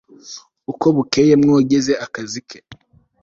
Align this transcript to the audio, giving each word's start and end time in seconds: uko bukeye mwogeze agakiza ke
uko 0.71 0.85
bukeye 0.95 1.33
mwogeze 1.41 1.93
agakiza 2.05 2.39
ke 2.49 2.59